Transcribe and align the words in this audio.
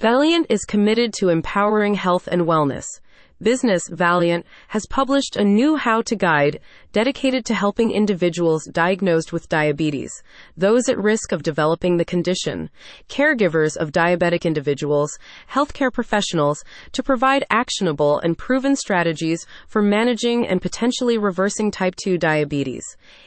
Valleant 0.00 0.46
is 0.48 0.64
committed 0.64 1.12
to 1.14 1.28
empowering 1.28 1.94
health 1.94 2.28
and 2.30 2.42
wellness. 2.42 3.00
Business 3.40 3.88
Valleant 3.88 4.42
has 4.68 4.84
published 4.86 5.36
a 5.36 5.44
new 5.44 5.76
how 5.76 6.02
to 6.02 6.16
guide 6.16 6.58
dedicated 6.90 7.44
to 7.44 7.54
helping 7.54 7.92
individuals 7.92 8.64
diagnosed 8.72 9.32
with 9.32 9.48
diabetes, 9.48 10.10
those 10.56 10.88
at 10.88 10.98
risk 10.98 11.30
of 11.30 11.44
developing 11.44 11.96
the 11.96 12.04
condition, 12.04 12.68
caregivers 13.08 13.76
of 13.76 13.92
diabetic 13.92 14.44
individuals, 14.44 15.16
healthcare 15.52 15.92
professionals 15.92 16.64
to 16.90 17.02
provide 17.02 17.44
actionable 17.48 18.18
and 18.18 18.36
proven 18.36 18.74
strategies 18.74 19.46
for 19.68 19.82
managing 19.82 20.44
and 20.44 20.60
potentially 20.60 21.16
reversing 21.16 21.70
type 21.70 21.94
2 22.02 22.18
diabetes. 22.18 22.84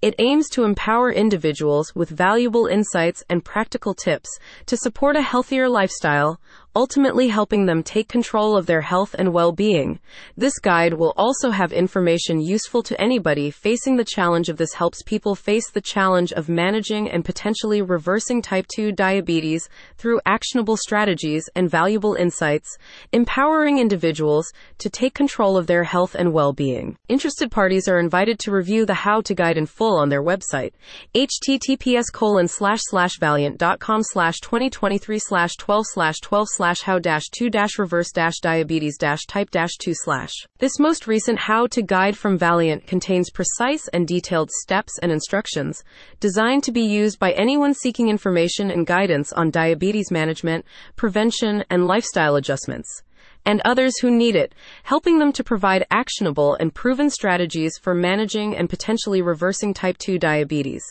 It 0.00 0.16
aims 0.18 0.48
to 0.48 0.64
empower 0.64 1.12
individuals 1.12 1.94
with 1.94 2.08
valuable 2.08 2.66
insights 2.66 3.22
and 3.28 3.44
practical 3.44 3.94
tips 3.94 4.36
to 4.66 4.76
support 4.76 5.14
a 5.14 5.22
healthier 5.22 5.68
lifestyle, 5.68 6.40
ultimately 6.74 7.28
helping 7.28 7.66
them 7.66 7.82
take 7.82 8.08
control 8.08 8.56
of 8.56 8.64
their 8.66 8.80
health 8.80 9.14
and 9.18 9.32
well-being. 9.32 9.98
This 10.36 10.58
guide 10.58 10.94
will 10.94 11.12
also 11.16 11.50
have 11.50 11.72
information 11.72 12.40
useful 12.40 12.82
to 12.84 12.98
anybody 13.00 13.50
facing 13.50 13.96
the 13.96 14.04
challenge 14.04 14.48
of 14.48 14.56
this 14.56 14.72
helps 14.72 15.02
people 15.02 15.34
face 15.34 15.70
the 15.70 15.82
challenge 15.82 16.32
of 16.32 16.48
managing 16.48 17.10
and 17.10 17.24
potentially 17.24 17.82
reversing 17.82 18.40
type 18.40 18.66
2 18.74 18.92
diabetes 18.92 19.68
through 19.98 20.20
actionable 20.24 20.78
strategies 20.78 21.48
and 21.54 21.70
valuable 21.70 22.14
insights, 22.14 22.78
empowering 23.12 23.78
individuals 23.78 24.50
to 24.78 24.88
take 24.88 25.12
control 25.12 25.58
of 25.58 25.66
their 25.66 25.84
health 25.84 26.14
and 26.14 26.32
well-being. 26.32 26.96
Interested 27.08 27.50
parties 27.50 27.86
are 27.86 27.98
invited 27.98 28.38
to 28.38 28.50
review 28.50 28.86
the 28.86 28.94
how 28.94 29.20
to 29.20 29.34
guide 29.34 29.58
in 29.58 29.66
full 29.66 29.98
on 29.98 30.08
their 30.08 30.22
website, 30.22 30.72
https 31.14 32.04
colon 32.12 32.48
slash 32.48 32.80
slash 32.84 33.18
valleant.com 33.18 34.02
slash 34.02 34.40
2023 34.40 35.18
slash 35.18 35.56
12 35.56 35.84
slash 35.92 36.18
12 36.20 36.46
slash 36.48 36.61
how 36.82 36.98
dash 36.98 37.28
2 37.30 37.50
dash 37.50 37.78
reverse 37.78 38.12
dash 38.12 38.38
diabetes 38.40 38.96
dash 38.96 39.26
type 39.26 39.50
dash 39.50 39.72
2 39.78 39.92
slash. 39.94 40.32
This 40.58 40.78
most 40.78 41.06
recent 41.06 41.40
how 41.40 41.66
to 41.66 41.82
guide 41.82 42.16
from 42.16 42.38
Valleant 42.38 42.86
contains 42.86 43.30
precise 43.30 43.88
and 43.88 44.06
detailed 44.06 44.50
steps 44.50 44.98
and 45.02 45.10
instructions 45.10 45.82
designed 46.20 46.62
to 46.62 46.72
be 46.72 46.82
used 46.82 47.18
by 47.18 47.32
anyone 47.32 47.74
seeking 47.74 48.08
information 48.08 48.70
and 48.70 48.86
guidance 48.86 49.32
on 49.32 49.50
diabetes 49.50 50.10
management, 50.10 50.64
prevention, 50.94 51.64
and 51.68 51.86
lifestyle 51.86 52.36
adjustments 52.36 53.02
and 53.44 53.60
others 53.64 53.98
who 54.00 54.10
need 54.10 54.36
it, 54.36 54.54
helping 54.84 55.18
them 55.18 55.32
to 55.32 55.44
provide 55.44 55.86
actionable 55.90 56.54
and 56.54 56.74
proven 56.74 57.10
strategies 57.10 57.78
for 57.80 57.94
managing 57.94 58.56
and 58.56 58.68
potentially 58.70 59.22
reversing 59.22 59.74
type 59.74 59.98
2 59.98 60.18
diabetes. 60.18 60.82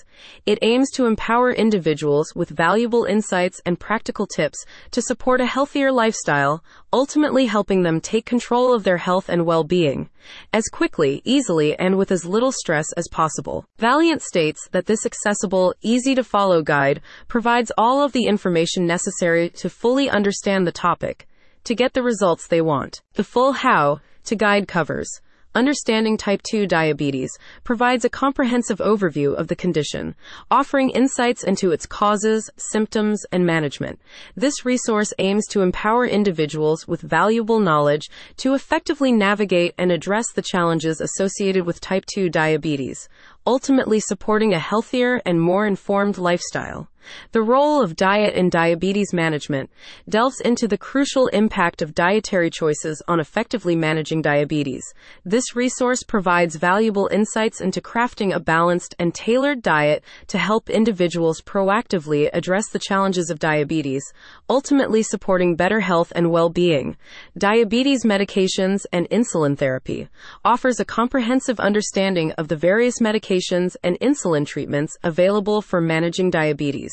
It 0.46 0.60
aims 0.62 0.92
to 0.92 1.06
empower 1.06 1.52
individuals 1.52 2.34
with 2.36 2.50
valuable 2.50 3.06
insights 3.06 3.62
and 3.66 3.80
practical 3.80 4.28
tips 4.28 4.66
to 4.92 5.02
support 5.02 5.42
a 5.42 5.46
healthier 5.46 5.92
lifestyle, 5.92 6.64
ultimately 6.94 7.46
helping 7.46 7.84
them 7.84 8.02
take 8.02 8.26
control 8.26 8.74
of 8.74 8.84
their 8.84 8.98
health 8.98 9.30
and 9.30 9.46
well-being 9.46 10.10
as 10.54 10.68
quickly, 10.68 11.22
easily, 11.26 11.78
and 11.80 11.98
with 11.98 12.12
as 12.12 12.26
little 12.26 12.52
stress 12.52 12.86
as 12.94 13.08
possible. 13.10 13.66
Valleant 13.80 14.22
states 14.22 14.68
that 14.72 14.86
this 14.86 15.06
accessible, 15.06 15.74
easy 15.82 16.14
to 16.16 16.24
follow 16.24 16.62
guide 16.62 17.02
provides 17.28 17.72
all 17.78 18.04
of 18.04 18.12
the 18.12 18.26
information 18.26 18.86
necessary 18.86 19.50
to 19.50 19.70
fully 19.70 20.10
understand 20.10 20.68
the 20.68 20.72
topic 20.72 21.28
to 21.64 21.76
get 21.76 21.94
the 21.94 22.04
results 22.04 22.48
they 22.48 22.62
want. 22.62 23.02
The 23.14 23.23
full 23.23 23.52
how 23.54 24.02
to 24.26 24.36
guide 24.36 24.67
covers. 24.67 25.22
Understanding 25.54 26.16
Type 26.16 26.42
2 26.44 26.66
Diabetes 26.66 27.30
provides 27.66 28.06
a 28.06 28.09
comprehensive 28.09 28.78
overview 28.78 29.36
of 29.36 29.50
the 29.50 29.56
condition, 29.56 30.16
offering 30.50 30.92
insights 30.92 31.44
into 31.44 31.72
its 31.72 31.86
causes, 31.86 32.50
symptoms, 32.56 33.26
and 33.34 33.45
management. 33.45 34.00
This 34.34 34.64
resource 34.64 35.14
aims 35.20 35.45
to 35.48 35.59
empower 35.59 36.06
individuals 36.06 36.88
with 36.88 37.02
valuable 37.02 37.59
knowledge 37.59 38.09
to 38.38 38.54
effectively 38.54 39.12
navigate 39.12 39.73
and 39.78 39.92
address 39.92 40.32
the 40.34 40.42
challenges 40.42 41.02
associated 41.02 41.66
with 41.66 41.82
type 41.82 42.06
2 42.14 42.30
diabetes, 42.30 43.09
ultimately 43.45 43.99
supporting 43.99 44.54
a 44.54 44.60
healthier 44.60 45.22
and 45.26 45.42
more 45.42 45.67
informed 45.67 46.17
lifestyle. 46.17 46.88
The 47.32 47.42
role 47.42 47.82
of 47.82 47.95
diet 47.95 48.34
in 48.34 48.50
diabetes 48.50 49.14
management 49.14 49.70
delves 50.08 50.42
into 50.42 50.67
the 50.67 50.78
crucial 50.78 51.28
impact 51.28 51.82
of 51.82 51.95
dietary 51.95 52.50
choices 52.50 53.02
on 53.08 53.20
effectively 53.20 53.76
managing 53.76 54.22
diabetes. 54.22 54.84
This 55.26 55.56
resource 55.56 56.04
provides 56.04 56.56
valuable 56.56 57.10
insights 57.11 57.61
into 57.61 57.82
crafting 57.82 58.34
a 58.34 58.40
balanced 58.40 58.95
and 59.00 59.14
tailored 59.14 59.61
diet 59.61 60.04
to 60.28 60.38
help 60.38 60.70
individuals 60.70 61.42
proactively 61.42 62.30
address 62.34 62.70
the 62.70 62.80
challenges 62.80 63.30
of 63.30 63.40
diabetes, 63.40 64.04
ultimately 64.50 65.04
supporting 65.04 65.56
better 65.56 65.80
health 65.80 66.11
and 66.16 66.32
well-being. 66.32 66.98
Diabetes 67.38 68.06
medications 68.06 68.86
and 68.92 69.10
insulin 69.10 69.58
therapy 69.58 70.08
offers 70.44 70.80
a 70.80 70.86
comprehensive 70.86 71.60
understanding 71.60 72.32
of 72.34 72.48
the 72.48 72.56
various 72.56 73.00
medications 73.00 73.76
and 73.84 74.00
insulin 74.00 74.45
treatments 74.45 74.98
available 75.04 75.61
for 75.61 75.82
managing 75.82 76.30
diabetes. 76.30 76.91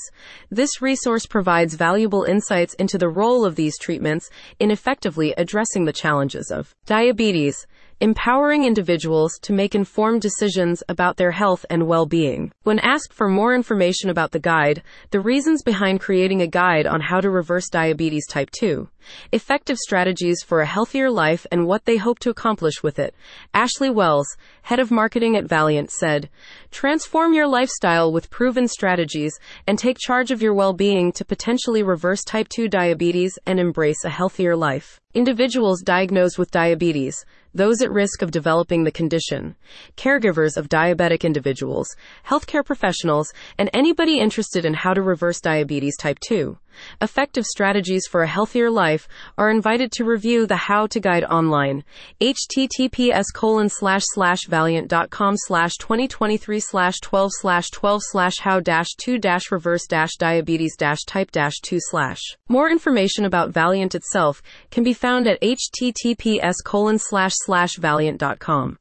This 0.51 0.83
resource 0.83 1.27
provides 1.27 1.75
valuable 1.75 2.25
insights 2.25 2.75
into 2.75 2.99
the 2.99 3.09
role 3.09 3.45
of 3.45 3.57
these 3.57 3.79
treatments 3.79 4.31
in 4.59 4.71
effectively 4.71 5.35
addressing 5.37 5.85
the 5.85 5.93
challenges 5.93 6.51
of 6.51 6.75
diabetes 6.87 7.67
empowering 8.01 8.63
individuals 8.63 9.41
to 9.43 9.53
make 9.53 9.75
informed 9.75 10.23
decisions 10.23 10.85
about 10.89 11.17
their 11.17 11.33
health 11.33 11.67
and 11.69 11.89
well-being. 11.89 12.53
When 12.63 12.79
asked 12.79 13.13
for 13.13 13.29
more 13.29 13.57
information 13.57 14.09
about 14.09 14.31
the 14.31 14.39
guide, 14.39 14.85
the 15.11 15.19
reasons 15.19 15.65
behind 15.65 15.99
creating 15.99 16.41
a 16.41 16.47
guide 16.47 16.87
on 16.87 17.01
how 17.01 17.21
to 17.21 17.29
reverse 17.29 17.69
diabetes 17.69 18.29
type 18.29 18.51
2, 18.53 18.89
effective 19.33 19.79
strategies 19.79 20.45
for 20.47 20.61
a 20.61 20.67
healthier 20.67 21.11
life 21.11 21.45
and 21.51 21.67
what 21.67 21.87
they 21.87 21.97
hope 21.97 22.21
to 22.21 22.31
accomplish 22.31 22.85
with 22.85 23.01
it, 23.01 23.17
Ashley 23.53 23.91
Wells, 23.91 24.29
head 24.63 24.79
of 24.79 24.93
marketing 24.93 25.35
at 25.35 25.47
Valleant 25.47 25.91
said, 25.91 26.31
transform 26.71 27.33
your 27.33 27.49
lifestyle 27.49 28.13
with 28.13 28.31
proven 28.31 28.69
strategies 28.69 29.37
and 29.67 29.77
take 29.77 29.99
charge 29.99 30.31
of 30.31 30.41
your 30.41 30.55
well-being 30.55 31.11
to 31.13 31.25
potentially 31.25 31.83
reverse 31.83 32.23
type 32.23 32.49
2 32.49 32.69
diabetes 32.69 33.37
and 33.45 33.59
embrace 33.59 34.05
a 34.05 34.11
healthier 34.11 34.55
life. 34.55 35.01
Individuals 35.15 35.81
diagnosed 35.81 36.39
with 36.39 36.51
diabetes, 36.51 37.25
those 37.55 37.81
at 37.81 37.91
risk 37.91 38.21
of 38.21 38.31
developing 38.31 38.85
the 38.85 38.91
condition, 38.91 39.57
caregivers 39.97 40.59
of 40.59 40.69
diabetic 40.69 41.25
individuals, 41.25 41.89
healthcare 42.27 42.63
professionals, 42.63 43.33
and 43.57 43.71
anybody 43.73 44.21
interested 44.21 44.67
in 44.67 44.75
how 44.75 44.93
to 44.93 45.01
reverse 45.01 45.41
diabetes 45.41 45.97
type 45.97 46.19
2. 46.21 46.59
Effective 47.00 47.44
strategies 47.44 48.06
for 48.06 48.22
a 48.22 48.28
healthier 48.28 48.71
life 48.71 49.09
are 49.37 49.50
invited 49.50 49.91
to 49.93 50.05
review 50.05 50.47
the 50.47 50.56
How 50.56 50.87
to 50.89 51.00
Guide 51.00 51.25
online. 51.25 51.84
https 52.21 53.25
colon 53.34 53.69
slash 53.69 54.03
slash 54.06 54.47
valleant.com 54.47 55.34
slash 55.37 55.77
2023 55.78 56.61
slash 56.61 57.00
12 57.00 57.31
slash 57.41 57.71
12 57.71 58.00
slash 58.05 58.38
how 58.41 58.61
dash 58.61 58.88
2 58.99 59.19
dash 59.19 59.50
reverse 59.50 59.87
dash 59.87 60.17
diabetes 60.19 60.77
dash 60.77 61.03
type 61.06 61.31
dash 61.31 61.55
2 61.62 61.78
slash. 61.81 62.21
More 62.49 62.71
information 62.71 63.25
about 63.25 63.53
Valleant 63.53 63.94
itself 63.94 64.43
can 64.71 64.84
be 64.84 64.93
found 64.93 65.27
at 65.27 65.41
https 65.41 66.55
colon 66.65 66.99
slash 66.99 67.33
slash 67.34 67.77
valleant.com. 67.77 68.77